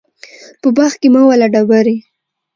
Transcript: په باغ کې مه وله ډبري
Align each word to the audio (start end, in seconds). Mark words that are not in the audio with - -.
په 0.61 0.67
باغ 0.75 0.91
کې 1.01 1.07
مه 1.13 1.21
وله 1.27 1.47
ډبري 1.53 1.97